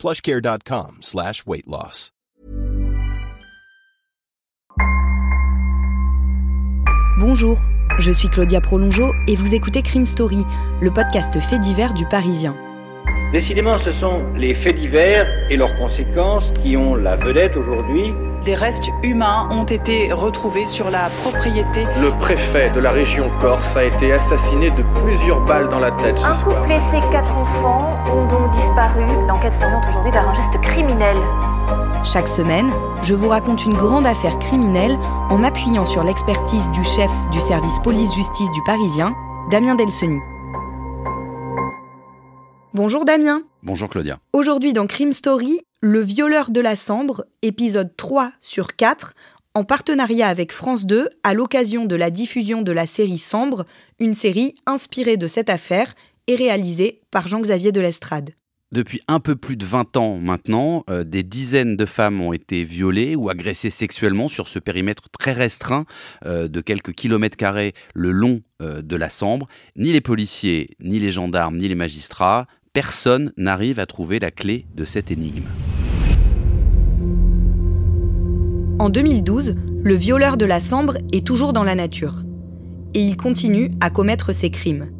[0.00, 2.10] plushcare.com slash weight loss.
[7.18, 7.58] Bonjour,
[7.98, 10.44] je suis Claudia Prolongeau et vous écoutez Crime Story,
[10.80, 12.54] le podcast fait divers du Parisien.
[13.32, 18.12] Décidément, ce sont les faits divers et leurs conséquences qui ont la vedette aujourd'hui.
[18.44, 21.84] Des restes humains ont été retrouvés sur la propriété.
[22.00, 26.18] Le préfet de la région Corse a été assassiné de plusieurs balles dans la tête
[26.18, 26.62] ce Un soir.
[26.62, 28.29] couple et ses quatre enfants ont
[28.80, 29.04] disparu.
[29.26, 31.16] L'enquête s'oriente aujourd'hui vers un geste criminel.
[32.04, 32.70] Chaque semaine,
[33.02, 34.96] je vous raconte une grande affaire criminelle
[35.28, 39.14] en m'appuyant sur l'expertise du chef du service police-justice du Parisien,
[39.50, 40.18] Damien Delseny.
[42.72, 43.42] Bonjour Damien.
[43.62, 44.18] Bonjour Claudia.
[44.32, 49.12] Aujourd'hui dans Crime Story, Le violeur de la Sambre, épisode 3 sur 4,
[49.54, 53.66] en partenariat avec France 2 à l'occasion de la diffusion de la série Sambre,
[53.98, 55.94] une série inspirée de cette affaire
[56.28, 58.30] et réalisée par Jean-Xavier de l'Estrade.
[58.72, 62.62] Depuis un peu plus de 20 ans maintenant, euh, des dizaines de femmes ont été
[62.62, 65.86] violées ou agressées sexuellement sur ce périmètre très restreint
[66.24, 69.48] euh, de quelques kilomètres carrés le long euh, de la Sambre.
[69.74, 74.66] Ni les policiers, ni les gendarmes, ni les magistrats, personne n'arrive à trouver la clé
[74.76, 75.42] de cette énigme.
[78.78, 82.22] En 2012, le violeur de la Sambre est toujours dans la nature.
[82.94, 84.92] Et il continue à commettre ses crimes.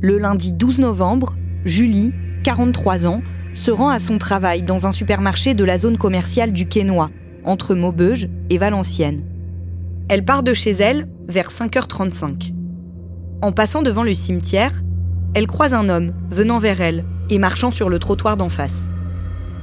[0.00, 1.36] Le lundi 12 novembre,
[1.66, 2.12] Julie,
[2.46, 3.22] 43 ans,
[3.54, 7.08] se rend à son travail dans un supermarché de la zone commerciale du Quesnoy,
[7.42, 9.24] entre Maubeuge et Valenciennes.
[10.08, 12.52] Elle part de chez elle vers 5h35.
[13.42, 14.84] En passant devant le cimetière,
[15.34, 18.90] elle croise un homme venant vers elle et marchant sur le trottoir d'en face.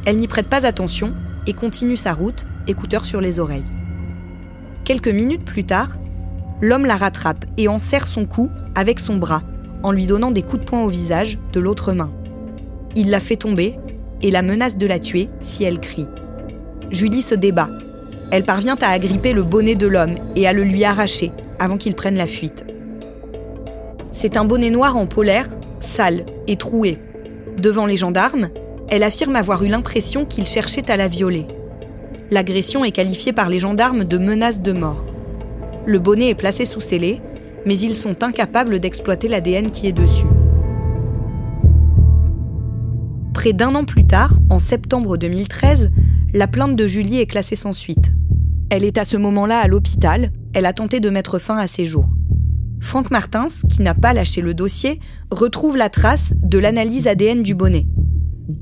[0.05, 1.13] Elle n'y prête pas attention
[1.47, 3.63] et continue sa route, écouteurs sur les oreilles.
[4.83, 5.99] Quelques minutes plus tard,
[6.59, 9.43] l'homme la rattrape et en serre son cou avec son bras,
[9.83, 12.11] en lui donnant des coups de poing au visage de l'autre main.
[12.95, 13.75] Il la fait tomber
[14.21, 16.07] et la menace de la tuer si elle crie.
[16.91, 17.69] Julie se débat.
[18.31, 21.95] Elle parvient à agripper le bonnet de l'homme et à le lui arracher avant qu'il
[21.95, 22.65] prenne la fuite.
[24.11, 25.49] C'est un bonnet noir en polaire,
[25.79, 26.99] sale et troué.
[27.57, 28.49] Devant les gendarmes,
[28.89, 31.45] elle affirme avoir eu l'impression qu'il cherchait à la violer.
[32.29, 35.05] L'agression est qualifiée par les gendarmes de menace de mort.
[35.85, 37.21] Le bonnet est placé sous scellé,
[37.65, 40.25] mais ils sont incapables d'exploiter l'ADN qui est dessus.
[43.43, 45.91] Près d'un an plus tard, en septembre 2013,
[46.33, 48.13] la plainte de Julie est classée sans suite.
[48.69, 51.85] Elle est à ce moment-là à l'hôpital, elle a tenté de mettre fin à ses
[51.85, 52.15] jours.
[52.79, 57.53] Franck Martins, qui n'a pas lâché le dossier, retrouve la trace de l'analyse ADN du
[57.53, 57.85] bonnet.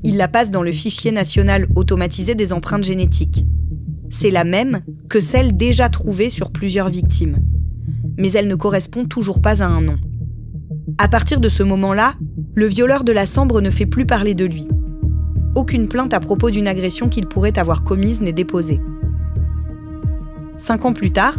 [0.02, 3.46] Il la passe dans le fichier national automatisé des empreintes génétiques.
[4.10, 7.36] C'est la même que celle déjà trouvée sur plusieurs victimes.
[8.18, 9.98] Mais elle ne correspond toujours pas à un nom.
[10.98, 12.14] À partir de ce moment-là,
[12.54, 14.68] le violeur de la Sambre ne fait plus parler de lui.
[15.54, 18.80] Aucune plainte à propos d'une agression qu'il pourrait avoir commise n'est déposée.
[20.58, 21.36] Cinq ans plus tard,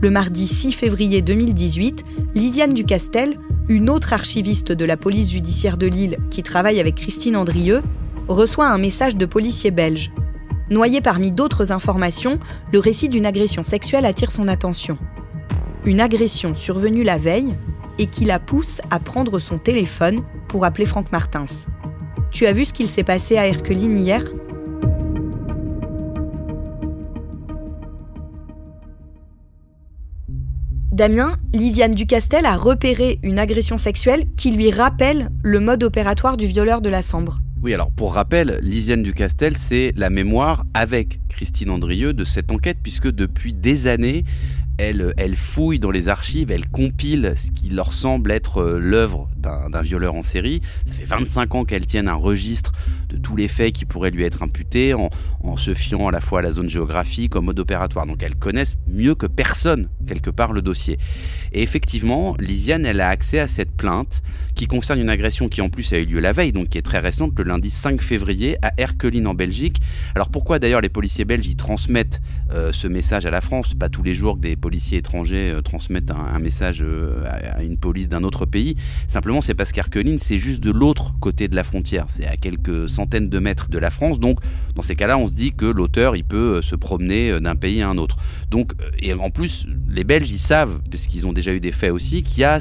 [0.00, 3.38] le mardi 6 février 2018, Lydiane Ducastel,
[3.68, 7.82] une autre archiviste de la police judiciaire de Lille qui travaille avec Christine Andrieux,
[8.26, 10.10] reçoit un message de policier belge.
[10.68, 12.40] Noyé parmi d'autres informations,
[12.72, 14.98] le récit d'une agression sexuelle attire son attention.
[15.84, 17.56] Une agression survenue la veille
[17.98, 21.44] et qui la pousse à prendre son téléphone pour appeler Franck Martins.
[22.30, 24.22] Tu as vu ce qu'il s'est passé à Herculine hier?
[30.92, 36.46] Damien, Lisiane Ducastel a repéré une agression sexuelle qui lui rappelle le mode opératoire du
[36.46, 37.40] violeur de la Sambre.
[37.62, 42.78] Oui, alors pour rappel, Lisiane Ducastel, c'est la mémoire avec Christine Andrieux de cette enquête,
[42.82, 44.24] puisque depuis des années,
[44.78, 49.28] elle, elle fouille dans les archives, elle compile ce qui leur semble être euh, l'œuvre
[49.70, 50.60] d'un violeur en série.
[50.86, 52.72] Ça fait 25 ans qu'elle tienne un registre
[53.08, 55.10] de tous les faits qui pourraient lui être imputés, en,
[55.56, 58.06] se fiant à la fois à la zone géographique, au mode opératoire.
[58.06, 60.98] Donc elles connaissent mieux que personne, quelque part, le dossier.
[61.52, 64.22] Et effectivement, Lisiane, elle a accès à cette plainte
[64.54, 66.82] qui concerne une agression qui en plus a eu lieu la veille, donc qui est
[66.82, 69.78] très récente, le lundi 5 février à Erqueline en Belgique.
[70.14, 72.20] Alors pourquoi d'ailleurs les policiers belges y transmettent
[72.52, 73.74] euh, ce message à la France?
[73.74, 77.76] Pas tous les jours que des policiers étrangers euh, transmettent un, message euh, à une
[77.76, 78.76] police d'un autre pays.
[79.08, 82.88] Simplement c'est parce qu'Erkeline c'est juste de l'autre côté de la frontière, c'est à quelques
[82.88, 84.40] centaines de mètres de la France, donc
[84.74, 87.88] dans ces cas-là on se dit que l'auteur il peut se promener d'un pays à
[87.88, 88.16] un autre.
[88.50, 92.22] Donc et en plus les Belges ils savent, puisqu'ils ont déjà eu des faits aussi,
[92.22, 92.60] qu'il y a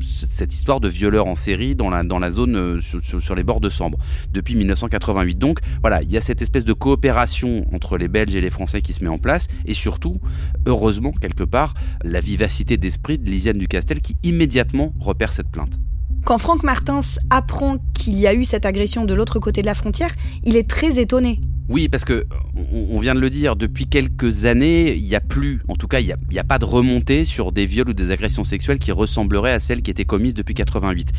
[0.00, 3.60] cette histoire de violeurs en série dans la, dans la zone euh, sur, les bords
[3.60, 3.98] de Sambre
[4.32, 5.38] depuis 1988.
[5.38, 8.82] Donc voilà, il y a cette espèce de coopération entre les Belges et les Français
[8.82, 10.20] qui se met en place et surtout,
[10.66, 15.78] heureusement, quelque part, la vivacité d'esprit de Lisiane Ducastel qui immédiatement repère cette plainte.
[16.24, 17.00] Quand Franck Martins
[17.30, 20.14] apprend qu'il y a eu cette agression de l'autre côté de la frontière,
[20.44, 21.40] il est très étonné.
[21.68, 22.24] Oui, parce que
[22.72, 26.00] on vient de le dire, depuis quelques années, il n'y a plus, en tout cas,
[26.00, 29.52] il n'y a, pas de remontée sur des viols ou des agressions sexuelles qui ressembleraient
[29.52, 31.10] à celles qui étaient commises depuis 88.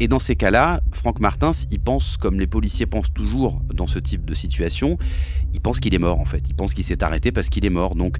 [0.00, 3.98] Et dans ces cas-là, Franck Martins, il pense, comme les policiers pensent toujours dans ce
[3.98, 4.96] type de situation,
[5.52, 6.42] il pense qu'il est mort en fait.
[6.48, 7.94] Il pense qu'il s'est arrêté parce qu'il est mort.
[7.94, 8.16] Donc,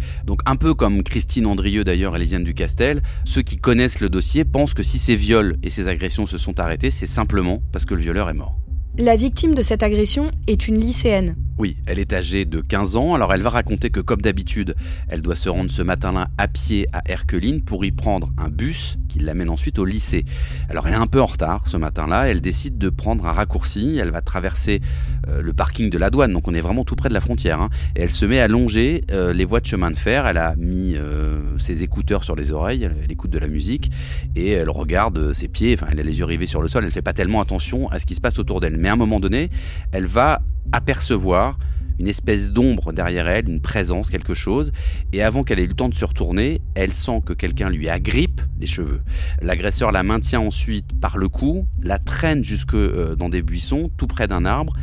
[0.47, 4.75] un peu comme Christine Andrieux d'ailleurs et Lisiane Ducastel, ceux qui connaissent le dossier pensent
[4.75, 8.03] que si ces viols et ces agressions se sont arrêtés, c'est simplement parce que le
[8.03, 8.56] violeur est mort.
[8.99, 11.37] La victime de cette agression est une lycéenne.
[11.60, 14.74] Oui, elle est âgée de 15 ans, alors elle va raconter que comme d'habitude,
[15.08, 18.96] elle doit se rendre ce matin-là à pied à Herculine pour y prendre un bus
[19.10, 20.24] qui l'amène ensuite au lycée.
[20.70, 23.98] Alors elle est un peu en retard ce matin-là, elle décide de prendre un raccourci,
[24.00, 24.80] elle va traverser
[25.28, 27.60] euh, le parking de la douane, donc on est vraiment tout près de la frontière,
[27.60, 27.68] hein.
[27.94, 30.56] et elle se met à longer euh, les voies de chemin de fer, elle a
[30.56, 33.90] mis euh, ses écouteurs sur les oreilles, elle, écoute de la musique,
[34.34, 36.90] et elle regarde ses pieds, enfin elle a les yeux rivés sur le sol, elle
[36.90, 39.20] fait pas tellement attention à ce qui se passe autour d'elle, mais à un moment
[39.20, 39.50] donné,
[39.92, 40.40] elle va
[40.72, 41.58] apercevoir
[42.00, 44.72] une espèce d'ombre derrière elle, une présence, quelque chose,
[45.12, 47.90] et avant qu'elle ait eu le temps de se retourner, elle sent que quelqu'un lui
[47.90, 49.02] agrippe les cheveux.
[49.42, 54.06] L'agresseur la maintient ensuite par le cou, la traîne jusque euh, dans des buissons, tout
[54.06, 54.74] près d'un arbre,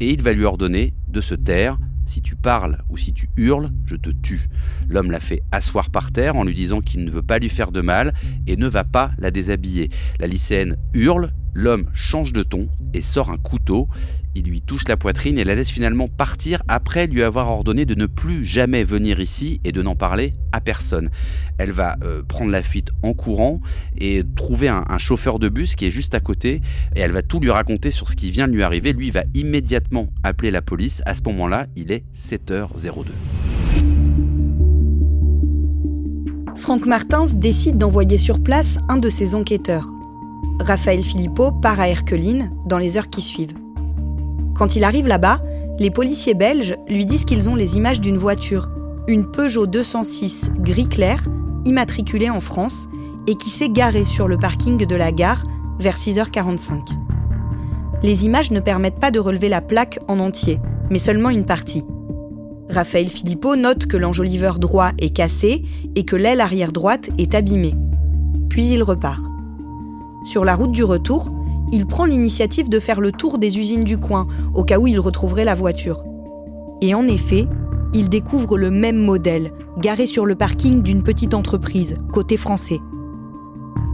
[0.00, 1.78] et il va lui ordonner de se taire.
[2.06, 4.48] Si tu parles ou si tu hurles, je te tue.
[4.88, 7.72] L'homme la fait asseoir par terre en lui disant qu'il ne veut pas lui faire
[7.72, 8.12] de mal
[8.46, 9.88] et ne va pas la déshabiller.
[10.18, 13.88] La lycéenne hurle, l'homme change de ton et sort un couteau
[14.36, 17.94] il lui touche la poitrine et la laisse finalement partir après lui avoir ordonné de
[17.94, 21.08] ne plus jamais venir ici et de n'en parler à personne.
[21.56, 23.60] Elle va euh, prendre la fuite en courant
[23.96, 26.62] et trouver un, chauffeur de bus qui est juste à côté
[26.96, 28.92] et elle va tout lui raconter sur ce qui vient de lui arriver.
[28.92, 31.02] Lui va immédiatement appeler la police.
[31.06, 33.06] À ce moment-là, il est 7h02.
[36.56, 39.93] Franck Martins décide d'envoyer sur place un de ses enquêteurs.
[40.60, 43.56] Raphaël Philippot part à Herculine dans les heures qui suivent.
[44.54, 45.42] Quand il arrive là-bas,
[45.78, 48.70] les policiers belges lui disent qu'ils ont les images d'une voiture,
[49.08, 51.22] une Peugeot 206 gris clair,
[51.64, 52.88] immatriculée en France,
[53.26, 55.42] et qui s'est garée sur le parking de la gare
[55.78, 56.96] vers 6h45.
[58.02, 60.60] Les images ne permettent pas de relever la plaque en entier,
[60.90, 61.84] mais seulement une partie.
[62.70, 65.64] Raphaël Philippot note que l'enjoliveur droit est cassé
[65.96, 67.74] et que l'aile arrière droite est abîmée.
[68.48, 69.33] Puis il repart.
[70.24, 71.30] Sur la route du retour,
[71.70, 74.98] il prend l'initiative de faire le tour des usines du coin, au cas où il
[74.98, 76.02] retrouverait la voiture.
[76.80, 77.46] Et en effet,
[77.92, 82.80] il découvre le même modèle, garé sur le parking d'une petite entreprise, côté français.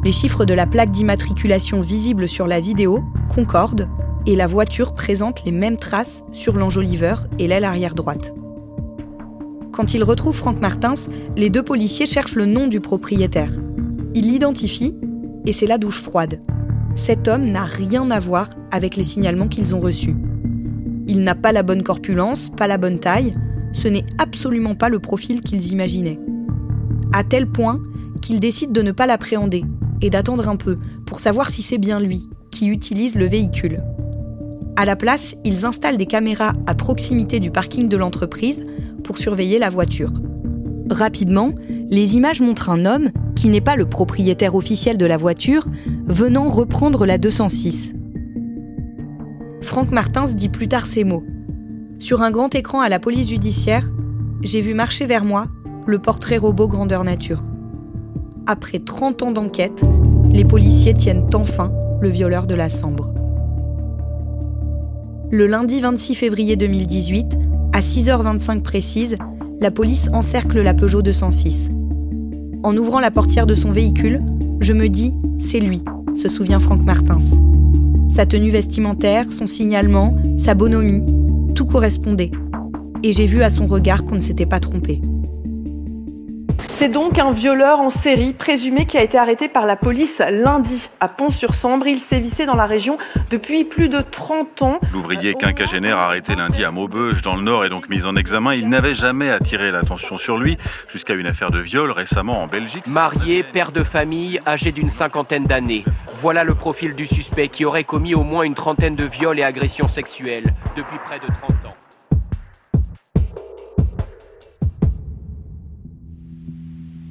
[0.05, 3.88] Les chiffres de la plaque d'immatriculation visible sur la vidéo concordent
[4.26, 8.35] et la voiture présente les mêmes traces sur l'enjoliveur et l'aile arrière droite.
[9.73, 10.94] Quand il retrouve Franck Martins,
[11.37, 13.53] les deux policiers cherchent le nom du propriétaire.
[14.15, 14.99] Ils l'identifient
[15.46, 16.40] et c'est la douche froide
[16.94, 20.16] cet homme n'a rien à voir avec les signalements qu'ils ont reçus.
[21.08, 23.34] Il n'a pas la bonne corpulence, pas la bonne taille,
[23.72, 26.18] ce n'est absolument pas le profil qu'ils imaginaient.
[27.12, 27.80] À tel point
[28.20, 29.64] qu'ils décident de ne pas l'appréhender
[30.02, 33.82] et d'attendre un peu pour savoir si c'est bien lui qui utilise le véhicule.
[34.76, 38.66] À la place, ils installent des caméras à proximité du parking de l'entreprise
[39.04, 40.12] pour surveiller la voiture.
[40.90, 41.52] Rapidement,
[41.88, 45.66] les images montrent un homme qui n'est pas le propriétaire officiel de la voiture,
[46.06, 47.94] venant reprendre la 206.
[49.60, 51.25] Franck Martins dit plus tard ces mots.
[51.99, 53.90] Sur un grand écran à la police judiciaire,
[54.42, 55.49] j'ai vu marcher vers moi
[55.87, 57.42] le portrait robot grandeur nature.
[58.46, 59.84] Après 30 ans d'enquête,
[60.32, 63.12] les policiers tiennent enfin le violeur de la Sambre.
[65.30, 67.38] Le lundi 26 février 2018,
[67.72, 69.16] à 6h25 précise,
[69.60, 71.70] la police encercle la Peugeot 206.
[72.62, 74.23] En ouvrant la portière de son véhicule,
[74.61, 75.83] je me dis, c'est lui,
[76.14, 77.40] se souvient Franck Martins.
[78.11, 81.02] Sa tenue vestimentaire, son signalement, sa bonhomie,
[81.55, 82.31] tout correspondait.
[83.02, 85.00] Et j'ai vu à son regard qu'on ne s'était pas trompé.
[86.80, 90.88] C'est donc un violeur en série présumé qui a été arrêté par la police lundi
[91.00, 91.87] à Pont-sur-Sambre.
[91.87, 92.96] Il sévissait dans la région
[93.30, 94.80] depuis plus de 30 ans.
[94.90, 98.54] L'ouvrier quinquagénaire arrêté lundi à Maubeuge dans le Nord est donc mis en examen.
[98.54, 100.56] Il n'avait jamais attiré l'attention sur lui
[100.90, 102.87] jusqu'à une affaire de viol récemment en Belgique.
[102.87, 105.84] Marié, père de famille, âgé d'une cinquantaine d'années.
[106.22, 109.44] Voilà le profil du suspect qui aurait commis au moins une trentaine de viols et
[109.44, 111.70] agressions sexuelles depuis près de 30 ans.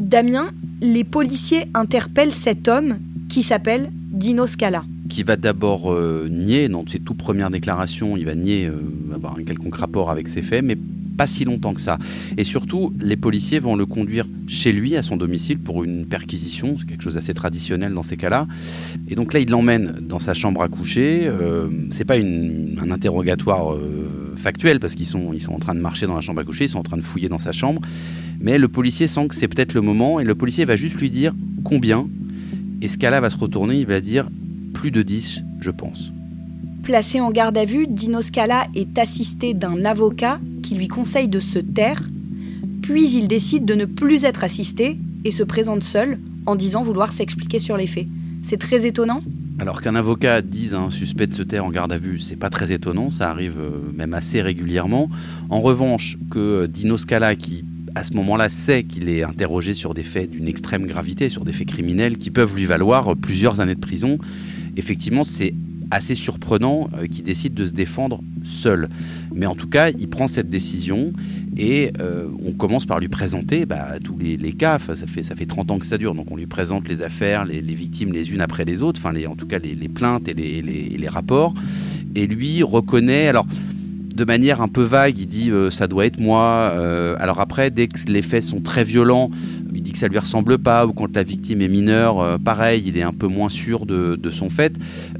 [0.09, 0.49] Damien,
[0.81, 2.97] les policiers interpellent cet homme
[3.29, 4.83] qui s'appelle Dino Scala.
[5.07, 8.81] Qui va d'abord euh, nier, dans ses toutes premières déclarations, il va nier euh,
[9.13, 10.79] avoir un quelconque rapport avec ces faits, mais
[11.19, 11.99] pas si longtemps que ça.
[12.37, 16.77] Et surtout, les policiers vont le conduire chez lui, à son domicile, pour une perquisition.
[16.77, 18.47] C'est quelque chose d'assez traditionnel dans ces cas-là.
[19.09, 21.27] Et donc là, il l'emmène dans sa chambre à coucher.
[21.27, 25.81] Euh, c'est pas un interrogatoire euh, factuel, parce qu'ils sont, ils sont en train de
[25.81, 27.81] marcher dans la chambre à coucher, ils sont en train de fouiller dans sa chambre.
[28.39, 31.09] Mais le policier sent que c'est peut-être le moment, et le policier va juste lui
[31.09, 31.35] dire
[31.65, 32.07] combien.
[32.81, 34.29] Et ce cas-là va se retourner, il va dire
[34.73, 36.13] plus de 10, je pense.
[36.89, 41.39] Placé en garde à vue, Dino Scala est assisté d'un avocat qui lui conseille de
[41.39, 42.01] se taire,
[42.81, 46.17] puis il décide de ne plus être assisté et se présente seul
[46.47, 48.07] en disant vouloir s'expliquer sur les faits.
[48.41, 49.19] C'est très étonnant
[49.59, 52.37] alors qu'un avocat dise à un suspect de se taire en garde à vue, c'est
[52.37, 55.09] pas très étonnant, ça arrive euh, même assez régulièrement.
[55.49, 60.03] En revanche, que Dino Scala, qui à ce moment-là sait qu'il est interrogé sur des
[60.03, 63.79] faits d'une extrême gravité, sur des faits criminels qui peuvent lui valoir plusieurs années de
[63.79, 64.17] prison,
[64.77, 65.53] effectivement, c'est
[65.91, 68.89] assez surprenant euh, qu'il décide de se défendre seul.
[69.33, 71.13] Mais en tout cas, il prend cette décision
[71.57, 74.79] et euh, on commence par lui présenter bah, tous les, cas.
[74.79, 77.45] ça, fait, ça fait 30 ans que ça dure, donc on lui présente les affaires,
[77.45, 81.07] les, victimes les unes après les autres, enfin en tout cas les, plaintes et les,
[81.07, 81.53] rapports.
[82.15, 83.45] Et lui reconnaît, alors
[84.15, 86.73] de manière un peu vague, il dit euh, ça doit être moi.
[87.19, 89.29] alors après, dès que les faits sont très violents,
[89.73, 92.83] il dit que ça lui ressemble pas, ou quand la victime est mineure, euh, pareil,
[92.85, 94.75] il est un peu moins sûr de, son fait.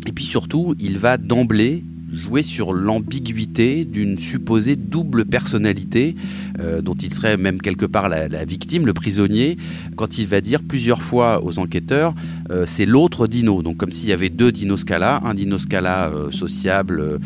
[0.08, 6.16] Et puis surtout, il va d'emblée jouer sur l'ambiguïté d'une supposée double personnalité
[6.60, 9.58] euh, dont il serait même quelque part la, victime, le prisonnier,
[9.96, 12.16] quand il va dire plusieurs fois aux enquêteurs
[12.50, 13.62] euh, c'est l'autre Dino.
[13.62, 17.20] Donc comme s'il y avait deux Dino Scala, un Dino Scala sociable,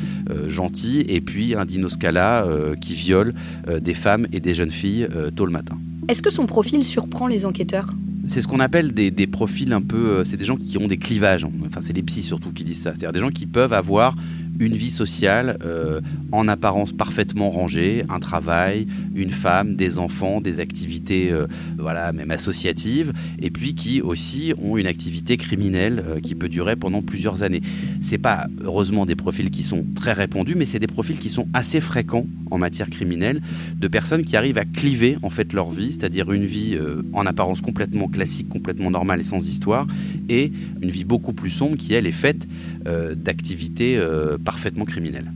[0.48, 2.46] gentil, et puis un Dino Scala
[2.82, 3.34] qui viole
[3.82, 5.78] des femmes et des jeunes filles tôt le matin.
[6.08, 7.94] Est-ce que son profil surprend les enquêteurs?
[8.26, 9.98] C'est ce qu'on appelle des, profils un peu.
[9.98, 11.46] Euh, c'est des gens qui ont des clivages.
[11.66, 12.92] Enfin, c'est les psys surtout qui disent ça.
[12.92, 14.16] C'est-à-dire des gens qui peuvent avoir
[14.60, 20.60] une vie sociale euh, en apparence parfaitement rangée, un travail, une femme, des enfants, des
[20.60, 26.36] activités, euh, voilà, même associatives, et puis qui aussi ont une activité criminelle euh, qui
[26.36, 27.62] peut durer pendant plusieurs années.
[28.02, 31.48] C'est pas heureusement des profils qui sont très répandus, mais c'est des profils qui sont
[31.54, 33.42] assez fréquents en matière criminelle,
[33.78, 36.78] de personnes qui arrivent à cliver en fait leur vie, c'est-à-dire une vie
[37.14, 39.88] en apparence complètement classique, complètement normale et sans histoire,
[40.30, 42.48] et une vie beaucoup plus sombre qui elle est faite
[43.16, 44.00] d'activités
[44.44, 45.32] parfaitement criminel.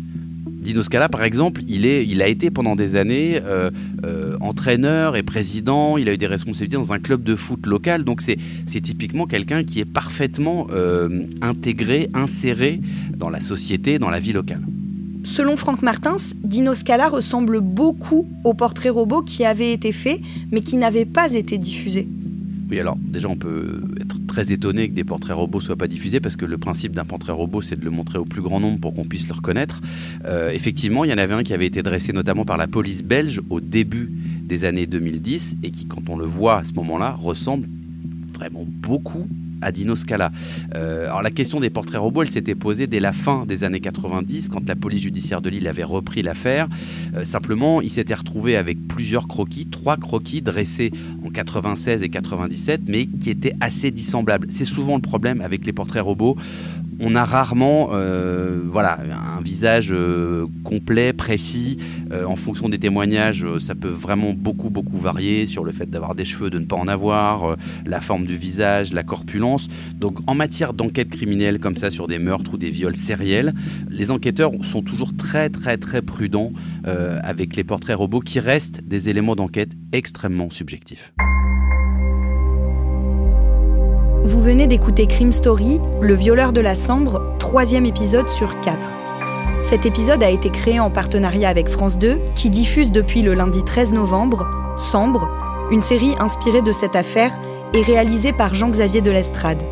[0.68, 3.72] Dino Scala, par exemple, il, est, il a été pendant des années euh,
[4.04, 5.98] euh, entraîneur et président.
[5.98, 8.04] Il a eu des responsabilités dans un club de foot local.
[8.04, 8.38] Donc c'est,
[8.82, 12.82] typiquement quelqu'un qui est parfaitement euh, intégré, inséré
[13.16, 14.62] dans la société, dans la vie locale.
[15.24, 20.20] Selon Franck Martins, Dino Scala ressemble beaucoup au portrait robot qui avait été fait,
[20.52, 22.10] mais qui n'avait pas été diffusé.
[22.70, 26.20] Oui, alors déjà on peut être très étonné que des portraits robots soient pas diffusés
[26.20, 28.80] parce que le principe d'un portrait robot c'est de le montrer au plus grand nombre
[28.80, 29.82] pour qu'on puisse le reconnaître.
[30.26, 33.04] Euh, effectivement, il y en avait un qui avait été dressé notamment par la police
[33.04, 34.12] belge au début
[34.44, 37.68] des années 2010 et qui, quand on le voit à ce moment-là, ressemble
[38.32, 39.28] vraiment beaucoup
[39.62, 40.32] à Dino Scala.
[40.76, 43.80] Euh, alors la question des portraits robots, elle s'était posée dès la fin des années
[43.80, 46.68] 90, quand la police judiciaire de Lille avait repris l'affaire.
[47.16, 50.92] Euh, simplement, il s'était retrouvé avec plusieurs croquis, trois croquis dressés
[51.26, 54.48] en 96 et 97, mais qui étaient assez dissemblables.
[54.50, 56.38] C'est souvent le problème avec les portraits robots
[57.00, 59.00] on a rarement euh, voilà,
[59.38, 61.78] un visage euh, complet, précis.
[62.12, 66.16] Euh, en fonction des témoignages, ça peut vraiment beaucoup, beaucoup varier sur le fait d'avoir
[66.16, 69.68] des cheveux, de ne pas en avoir, la forme du visage, la corpulence.
[69.96, 73.54] Donc en matière d'enquête criminelle comme ça sur des meurtres ou des viols sériels,
[73.90, 76.52] les enquêteurs sont toujours très, très, très prudents
[76.86, 81.14] avec les portraits robots qui restent des éléments d'enquête extrêmement subjectifs.
[84.48, 88.94] Venez d'écouter Crime Story, Le violeur de la Sambre, troisième épisode sur quatre.
[89.62, 93.66] Cet épisode a été créé en partenariat avec France 2, qui diffuse depuis le lundi
[93.66, 95.28] 13 novembre Sambre,
[95.70, 97.38] une série inspirée de cette affaire
[97.74, 99.64] et réalisée par Jean-Xavier de l'Estrade.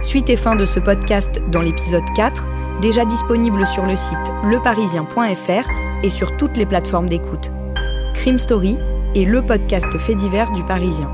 [0.00, 2.46] Suite et fin de ce podcast dans l'épisode 4,
[2.80, 5.68] déjà disponible sur le site leparisien.fr
[6.04, 7.50] et sur toutes les plateformes d'écoute.
[8.14, 8.78] Crime Story
[9.16, 11.10] est le podcast fait divers du Parisien.